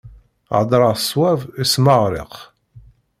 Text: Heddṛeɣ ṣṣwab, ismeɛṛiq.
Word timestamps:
Heddṛeɣ 0.57 0.93
ṣṣwab, 1.01 1.39
ismeɛṛiq. 1.63 2.33